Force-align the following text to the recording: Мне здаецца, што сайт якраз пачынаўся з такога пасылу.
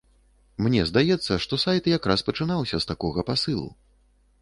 Мне 0.67 0.85
здаецца, 0.91 1.37
што 1.45 1.61
сайт 1.65 1.91
якраз 1.99 2.25
пачынаўся 2.31 2.77
з 2.83 2.93
такога 2.93 3.29
пасылу. 3.33 3.73